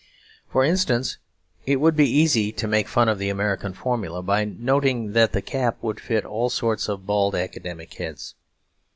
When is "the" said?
3.19-3.29, 5.31-5.43